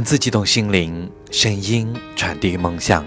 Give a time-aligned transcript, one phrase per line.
[0.00, 3.04] 文字激动心灵，声音传递梦想。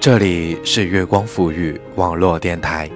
[0.00, 2.90] 这里是月光抚育网络电台，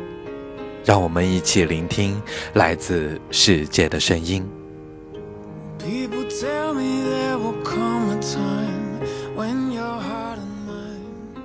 [0.85, 2.21] 让我们一起聆听
[2.55, 4.45] 来自世界的声音。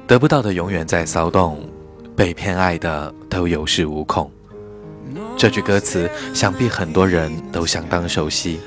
[0.08, 1.64] 得不到的永远在骚动，
[2.16, 4.32] 被偏爱的都有恃无恐。
[5.38, 8.60] 这句歌词，想必很多人都相当熟悉。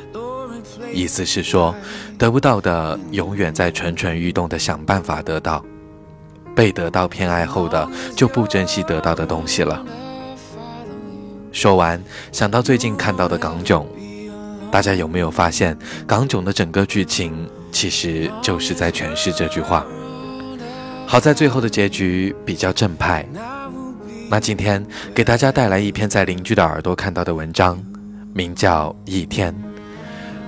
[0.95, 1.75] 意思是说，
[2.17, 5.61] 得不到的永远在蠢蠢欲动的想办法得到；
[6.55, 9.85] 被得到偏爱后的，就不珍惜得到的东西了。
[11.53, 12.03] 说完，
[12.33, 13.87] 想到最近看到的港囧，
[14.71, 15.77] 大家有没有发现，
[16.07, 19.85] 港囧的整个剧情其实就是在诠释这句话？
[21.07, 23.27] 好在最后的结局比较正派。
[24.31, 27.79] 那今天给大家带来一篇在邻居的耳朵看到的文章，
[28.33, 29.53] 名叫《一天》。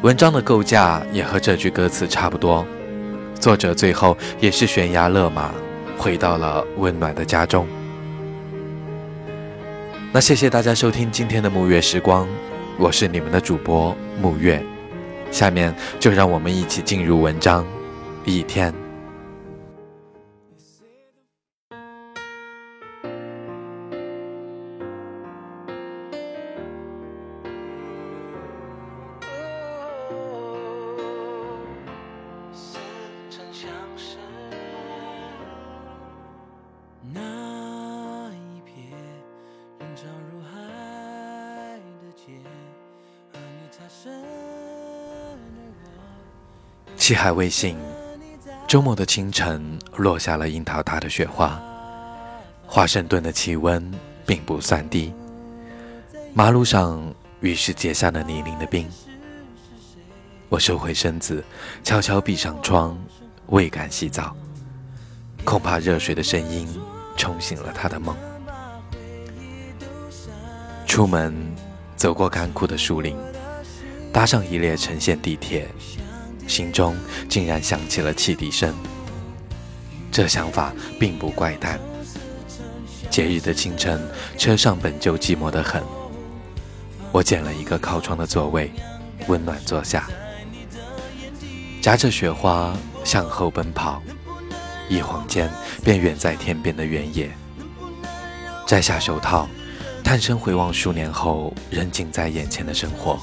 [0.02, 2.64] 文章的构架也和这句歌词差不多，
[3.40, 5.50] 作者最后也是悬崖勒马，
[5.96, 7.66] 回到了温暖的家中。
[10.12, 12.28] 那谢谢大家收听今天的沐月时光，
[12.78, 14.62] 我是你们的主播沐月，
[15.30, 17.66] 下面就让我们一起进入文章，
[18.24, 18.85] 一天。
[47.06, 47.78] 气还未醒，
[48.66, 51.56] 周末的清晨落下了樱桃大的雪花。
[52.66, 53.94] 华盛顿的气温
[54.26, 55.14] 并不算低，
[56.34, 57.00] 马路上
[57.38, 58.88] 于是结下了泥泞的冰。
[60.48, 61.44] 我收回身子，
[61.84, 62.98] 悄悄闭上窗，
[63.50, 64.34] 未敢洗澡，
[65.44, 66.68] 恐怕热水的声音
[67.16, 68.16] 冲醒了他的梦。
[70.88, 71.54] 出门，
[71.94, 73.16] 走过干枯的树林，
[74.12, 75.68] 搭上一列城线地铁。
[76.46, 76.96] 心中
[77.28, 78.74] 竟然响起了汽笛声，
[80.10, 81.78] 这想法并不怪诞。
[83.10, 84.00] 节日的清晨，
[84.36, 85.82] 车上本就寂寞得很，
[87.12, 88.70] 我捡了一个靠窗的座位，
[89.26, 90.08] 温暖坐下，
[91.80, 94.02] 夹着雪花向后奔跑，
[94.88, 95.50] 一晃间
[95.82, 97.30] 便远在天边的原野。
[98.66, 99.48] 摘下手套，
[100.02, 103.18] 探身回望数年后仍近在眼前的生活，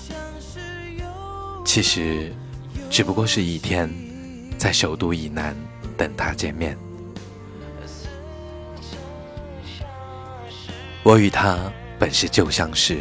[1.66, 2.34] 其实。
[2.94, 3.90] 只不过是一天，
[4.56, 5.56] 在首都以南
[5.98, 6.78] 等他见面。
[11.02, 13.00] 我与他本是旧相识，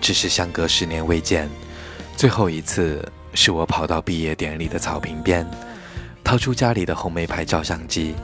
[0.00, 1.50] 只是相隔十年未见。
[2.16, 3.04] 最后一次
[3.34, 5.44] 是我跑到毕业典礼的草坪边，
[6.22, 8.14] 掏出家里的红梅牌照相机，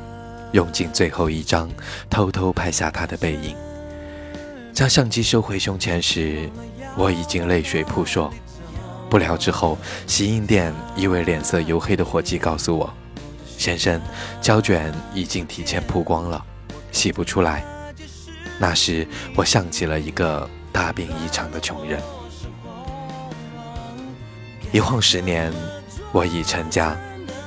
[0.53, 1.69] 用尽最后一张，
[2.09, 3.57] 偷偷拍下他的背影。
[4.73, 6.49] 将相机收回胸前时，
[6.97, 8.33] 我已经泪水扑朔。
[9.11, 9.77] 不料之后，
[10.07, 12.89] 洗印店一位脸色黝黑的伙计告诉我
[13.59, 14.01] ：“先生，
[14.41, 16.43] 胶卷已经提前曝光了，
[16.93, 17.65] 洗不出来。”
[18.61, 22.01] 那时我想起了一个大病一场的穷人。
[24.71, 25.53] 一晃十年，
[26.13, 26.97] 我已成家，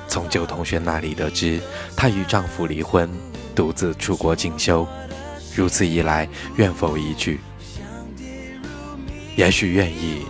[0.09, 1.61] 从旧同学那里得知，
[1.95, 3.09] 她与丈夫离婚，
[3.55, 4.85] 独自出国进修。
[5.55, 7.39] 如此一来，愿否一句？
[9.37, 10.25] 也许愿意。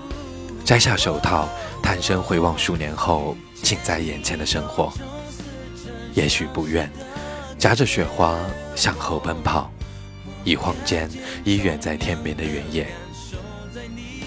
[0.65, 1.47] 摘下手套，
[1.81, 4.91] 探身回望数年后近在眼前的生活。
[6.13, 6.89] 也许不愿，
[7.57, 8.39] 夹着雪花
[8.75, 9.69] 向后奔跑，
[10.45, 11.09] 一晃间
[11.43, 12.87] 已远在天边的原野。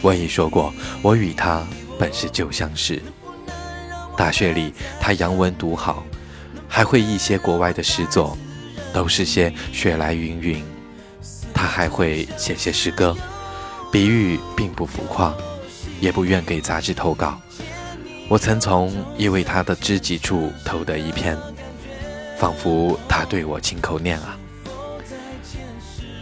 [0.02, 1.66] 我已说过，我与他
[1.98, 3.02] 本是旧相识。
[4.14, 6.04] 大学里，他洋文读好，
[6.68, 8.36] 还会一些国外的诗作，
[8.92, 10.62] 都是些雪来云云。
[11.54, 13.16] 他还会写些诗歌，
[13.90, 15.34] 比喻并不浮夸。
[16.00, 17.40] 也不愿给杂志投稿。
[18.28, 21.38] 我曾从一位他的知己处投得一篇，
[22.38, 24.36] 仿佛他对我亲口念啊。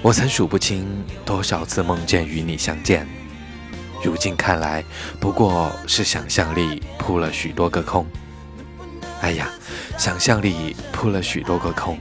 [0.03, 3.09] 我曾数不清多少次梦见与你相见，
[4.03, 4.85] 如今看来
[5.19, 8.07] 不过是想象力扑了许多个空。
[9.23, 9.49] 哎呀，
[9.97, 11.99] 想象力扑了许多个空。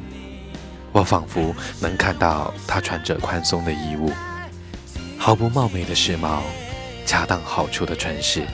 [0.92, 4.12] 我仿佛能看到他穿着宽松的衣物，
[5.18, 6.42] 毫不冒昧的时髦。
[7.06, 8.46] 恰当好处的诠释。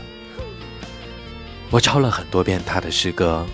[1.71, 3.45] 我抄了很多遍他的诗歌，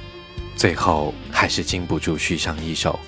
[0.55, 2.99] 最后还是禁不住续上一首，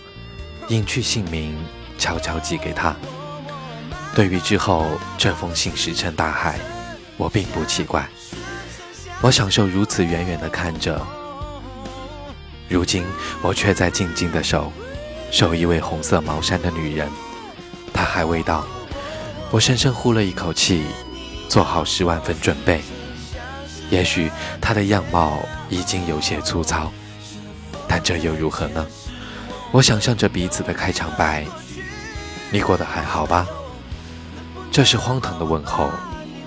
[0.68, 1.56] 隐去姓名，
[1.98, 2.95] 悄悄寄给他。
[4.13, 4.86] 对于之后
[5.18, 6.60] 这封信石沉大海，
[7.16, 8.07] 我并不奇怪。
[9.22, 11.01] 我享受如此远远的看着，
[12.68, 13.06] 如今
[13.42, 14.72] 我却在静静的守，
[15.31, 17.10] 守一位红色毛衫的女人。
[17.94, 18.66] 她还未到，
[19.50, 20.83] 我深深呼了一口气，
[21.48, 22.82] 做好十万分准备。
[23.90, 24.30] 也许
[24.60, 25.40] 他的样貌
[25.70, 26.92] 已经有些粗糙，
[27.88, 28.86] 但这又如何呢？
[29.72, 31.46] 我想象着彼此的开场白
[32.52, 33.48] ：“你过得还好吧？”
[34.72, 35.90] 这是荒唐的问候，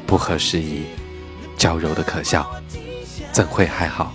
[0.07, 0.85] 不合时宜，
[1.57, 2.51] 娇柔的可笑，
[3.33, 4.13] 怎会还好？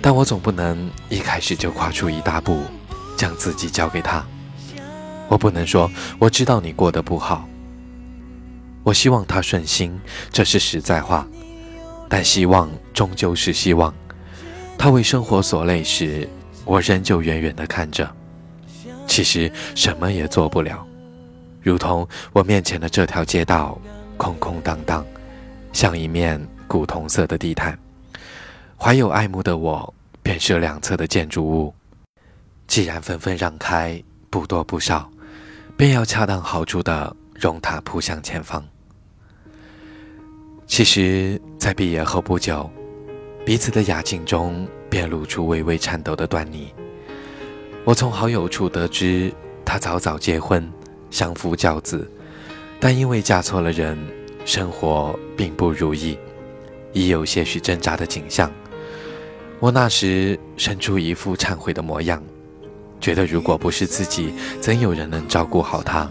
[0.00, 2.64] 但我总不能一开始就跨出一大步，
[3.16, 4.24] 将自己交给他。
[5.28, 7.48] 我不能说我知道你过得不好。
[8.82, 9.98] 我希望他顺心，
[10.30, 11.26] 这是实在话。
[12.08, 13.92] 但希望终究是希望。
[14.78, 16.28] 他为生活所累时，
[16.64, 18.10] 我仍旧远远地看着。
[19.06, 20.86] 其实什么也做不了，
[21.60, 23.78] 如同我面前的这条街道，
[24.16, 25.04] 空空荡荡，
[25.72, 27.78] 像一面古铜色的地毯。
[28.76, 29.92] 怀有爱慕的我，
[30.22, 31.74] 便是两侧的建筑物。
[32.66, 35.10] 既然纷纷让开，不多不少，
[35.76, 38.66] 便要恰当好处的容他扑向前方。
[40.66, 42.68] 其实，在毕业后不久，
[43.46, 46.74] 彼此的雅静中便露出微微颤抖的端倪。
[47.84, 49.32] 我从好友处得知，
[49.64, 50.70] 他早早结婚，
[51.10, 52.10] 相夫教子，
[52.78, 53.96] 但因为嫁错了人，
[54.44, 56.18] 生活并不如意，
[56.92, 58.52] 已有些许挣扎的景象。
[59.60, 62.22] 我那时生出一副忏悔的模样，
[63.00, 66.10] 觉得如果不是自己，怎有人能照顾好他？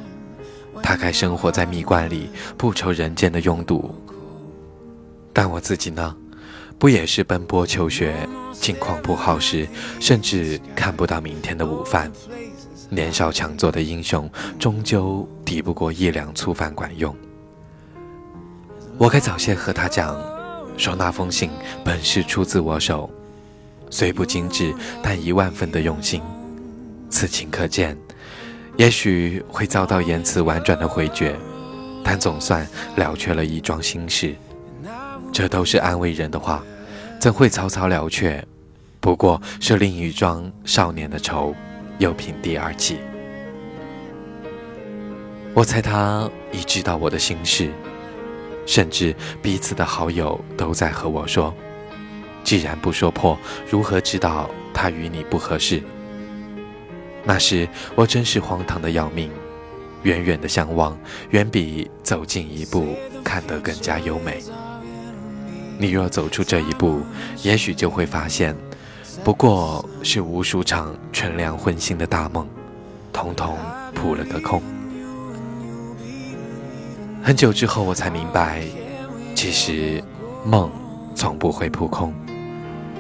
[0.82, 3.94] 他该生活在蜜罐里，不愁人间的拥堵。
[5.34, 6.16] 但我自己呢，
[6.80, 8.16] 不也是奔波求学，
[8.54, 9.68] 境况不好时，
[10.00, 12.12] 甚至看不到明天的午饭。
[12.90, 17.14] 年少强作的英雄，终究抵不过一两粗饭管用。
[18.98, 20.18] 我该早些和他讲，
[20.78, 21.50] 说那封信
[21.84, 23.10] 本是出自我手。
[23.90, 24.74] 虽不精致，
[25.04, 26.22] 但一万分的用心，
[27.10, 27.98] 此情可见。
[28.78, 31.36] 也许会遭到言辞婉转的回绝，
[32.04, 32.66] 但总算
[32.96, 34.36] 了却了一桩心事。
[35.34, 36.64] 这都是安慰人的话，
[37.20, 38.44] 怎会草草了却？
[39.00, 41.56] 不过是另一桩少年的愁，
[41.98, 43.00] 又平地而起。
[45.54, 47.72] 我猜他已知道我的心事，
[48.68, 51.54] 甚至彼此的好友都在和我说。
[52.44, 53.38] 既然不说破，
[53.70, 55.82] 如何知道他与你不合适？
[57.24, 59.30] 那时我真是荒唐的要命，
[60.04, 60.98] 远远的相望，
[61.32, 64.42] 远比走近一步看得更加优美。
[65.78, 67.02] 你若走出这一步，
[67.44, 68.56] 也许就会发现，
[69.24, 72.48] 不过是无数场纯良荤腥的大梦，
[73.14, 73.58] 统统
[73.94, 74.62] 扑了个空。
[77.22, 78.64] 很久之后，我才明白，
[79.36, 80.02] 其实
[80.46, 80.72] 梦
[81.14, 82.14] 从不会扑空。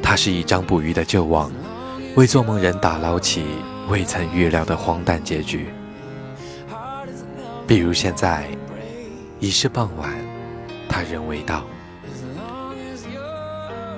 [0.03, 1.51] 它是一张捕鱼的旧网，
[2.15, 3.43] 为做梦人打捞起
[3.87, 5.67] 未曾预料的荒诞结局。
[7.65, 8.47] 比如现在
[9.39, 10.13] 已是傍晚，
[10.87, 11.65] 他仍未到，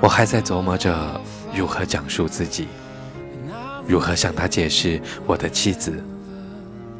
[0.02, 1.22] 我还在琢磨着
[1.54, 2.68] 如何讲述自己，
[3.88, 6.04] 如何向他解释我的妻子。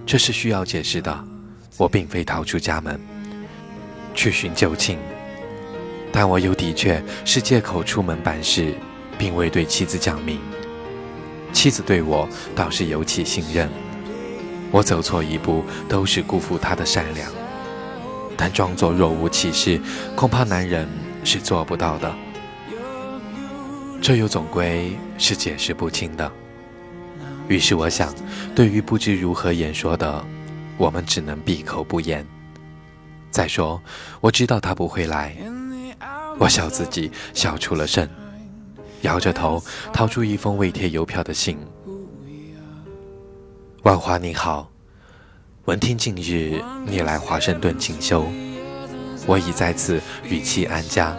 [0.06, 1.26] 这是需要解释的，
[1.78, 3.00] 我并非逃出家门
[4.14, 4.98] 去寻旧情，
[6.12, 8.74] 但我又的确是借口出门办事。
[9.18, 10.40] 并未对妻子讲明，
[11.52, 13.70] 妻子对我倒是尤其信任。
[14.72, 17.32] 我走错一步，都是辜负她的善良。
[18.38, 19.82] 但装作若无其事，
[20.16, 20.88] 恐怕男人
[21.24, 22.16] 是做不到的。
[24.02, 26.32] 这又总归是解释不清的。
[27.48, 28.14] 于是我想，
[28.56, 30.24] 对于不知如何言说的，
[30.78, 32.26] 我们只能闭口不言。
[33.32, 33.82] 再说，
[34.22, 35.36] 我知道他不会来。
[36.38, 38.08] 我笑自己笑出了声。
[39.02, 39.62] 摇着头，
[39.94, 41.58] 掏出一封未贴邮票的信。
[43.84, 44.70] 万华你好，
[45.66, 48.26] 闻听近日你来华盛顿进修，
[49.26, 51.16] 我已在此与妻安家。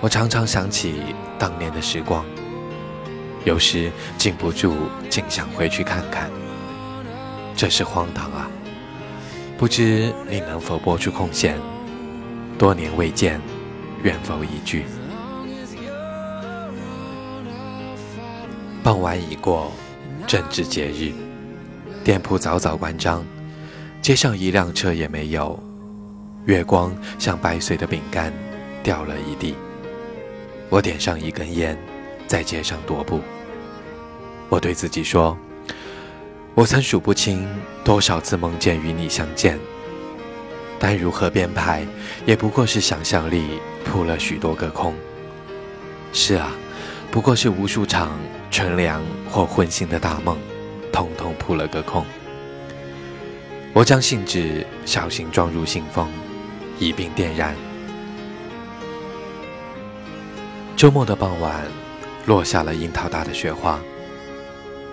[0.00, 0.94] 我常常想起
[1.38, 2.24] 当年的时光，
[3.44, 4.74] 有时禁不住
[5.08, 6.30] 竟想回去看看。
[7.54, 8.50] 这是荒唐啊！
[9.58, 11.58] 不知你能否拨出空闲？
[12.58, 13.40] 多年未见，
[14.02, 14.84] 愿否一聚？
[18.82, 19.70] 傍晚已过，
[20.26, 21.12] 正值节日，
[22.02, 23.22] 店铺早早关张，
[24.00, 25.62] 街上一辆车也没有。
[26.46, 28.32] 月光像掰碎的饼干，
[28.82, 29.54] 掉了一地。
[30.70, 31.76] 我点上一根烟，
[32.26, 33.20] 在街上踱步。
[34.48, 35.36] 我对自己说
[36.56, 37.46] ：“我曾数不清
[37.84, 39.58] 多少次梦见与你相见，
[40.78, 41.86] 但如何编排，
[42.24, 44.94] 也不过是想象力扑了许多个空。
[46.14, 46.50] 是啊，
[47.10, 48.18] 不过是无数场。”
[48.50, 50.36] 纯良或荤腥的大梦，
[50.92, 52.04] 通通扑了个空。
[53.72, 56.08] 我将信纸小心装入信封，
[56.78, 57.54] 一并点燃。
[60.76, 61.64] 周末的傍晚，
[62.26, 63.78] 落下了樱桃大的雪花。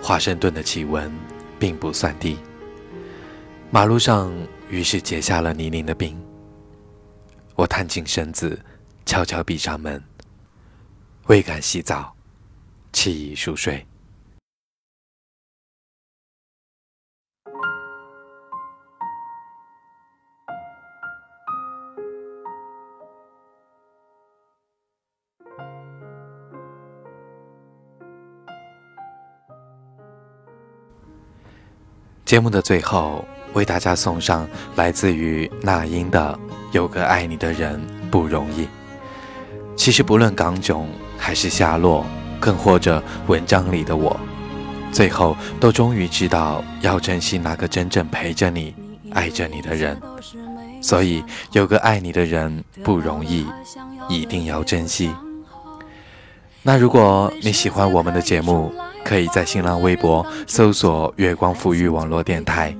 [0.00, 1.12] 华盛顿的气温
[1.58, 2.38] 并不算低，
[3.70, 4.32] 马路上
[4.70, 6.16] 于是结下了泥泞的冰。
[7.56, 8.56] 我探进身子，
[9.04, 10.00] 悄悄闭上门，
[11.26, 12.14] 未敢洗澡，
[12.92, 13.84] 弃意熟睡。
[32.24, 36.38] 节目的最后，为大家送上来自于那英的
[36.72, 37.80] 《有个爱你的人
[38.10, 38.64] 不容易》。
[39.74, 42.04] 其实不论港囧还是夏洛，
[42.40, 44.18] 更或者文章里的我，
[44.92, 48.74] 最后都终于知道要珍惜那个真正陪着你、
[49.12, 50.00] 爱着你的人。
[50.80, 53.46] 所以，有个爱你的人不容易，
[54.08, 55.10] 一定要珍惜。
[56.62, 58.72] 那如果你喜欢我们的节目，
[59.04, 62.76] 可以在新浪微博搜索“月光抚育网络电台”，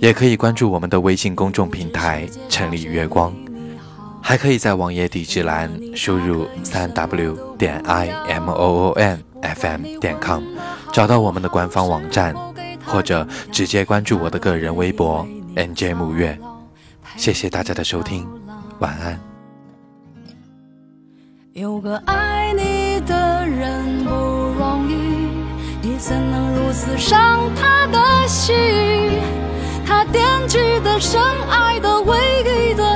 [0.00, 3.34] 也可以关注我们的微信公众平台“城里月光”，
[4.28, 10.42] 还可以在网页地址栏输入三 w 点 i m o o n f m 点 com
[10.92, 12.34] 找到我们的官方网站，
[12.84, 16.36] 或者直接关注我的个人微博 “n j 木月”。
[17.16, 18.26] 谢谢大家的收听，
[18.80, 19.16] 晚安。
[21.52, 25.28] 有个爱你的人不容易。
[25.80, 28.56] 你怎能如此伤他的心？
[29.86, 32.95] 他惦记的、深爱的、唯一的，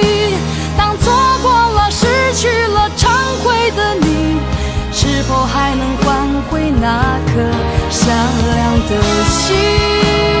[2.33, 3.09] 失去了、忏
[3.43, 4.37] 悔的你，
[4.93, 7.33] 是否还能换回那颗
[7.89, 8.15] 善
[8.55, 10.40] 良的心？